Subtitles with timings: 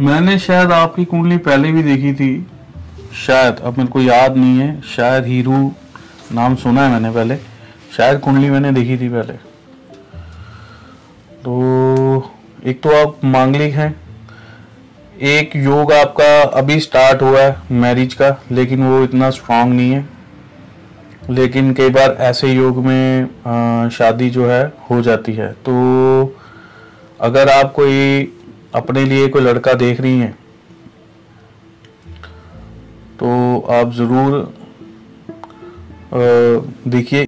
[0.00, 2.46] मैंने शायद आपकी कुंडली पहले भी देखी थी।
[3.26, 5.72] शायद, अब मेरे को याद नहीं है। शायद हीरू
[6.32, 7.36] नाम सुना है मैंने पहले।
[7.96, 9.32] शायद कुंडली मैंने देखी थी पहले।
[11.44, 12.32] तो
[12.66, 13.94] एक तो आप मांगलिक हैं।
[15.22, 20.08] एक योग आपका अभी स्टार्ट हुआ है मैरिज का, लेकिन वो इतना स्ट्रांग नहीं है।
[21.30, 25.72] लेकिन कई बार ऐसे योग में शादी जो है हो जाती है। तो
[27.20, 28.32] अगर आप कोई
[28.74, 30.32] अपने लिए कोई लड़का देख रही हैं।
[33.18, 33.28] तो
[33.70, 34.52] आप ज़रूर
[36.88, 37.26] देखिए